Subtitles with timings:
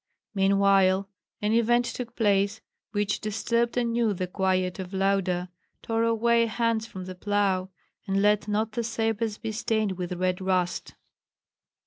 [0.33, 1.07] Meanwhile
[1.43, 2.59] an event took place
[2.91, 5.51] which disturbed anew the quiet of Lauda,
[5.83, 7.69] tore away hands from the plough,
[8.07, 10.95] and let not the sabres be stained with red rust.